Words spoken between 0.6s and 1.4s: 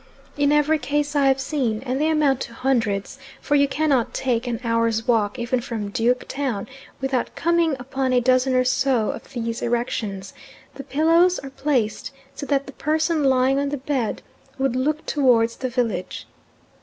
case I have